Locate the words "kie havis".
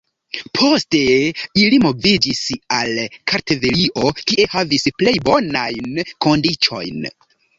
4.31-4.89